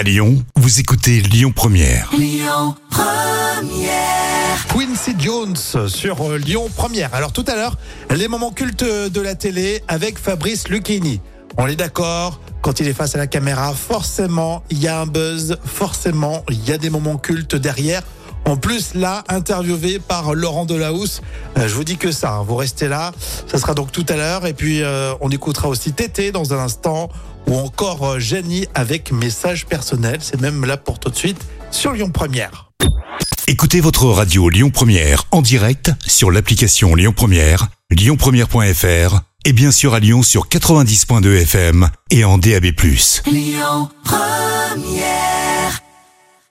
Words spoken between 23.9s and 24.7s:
tout à l'heure. Et